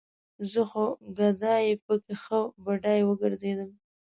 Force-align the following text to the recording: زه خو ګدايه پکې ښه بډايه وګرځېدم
زه 0.51 0.61
خو 0.69 0.85
ګدايه 1.17 1.73
پکې 1.85 2.13
ښه 2.23 2.39
بډايه 2.63 3.03
وګرځېدم 3.07 3.71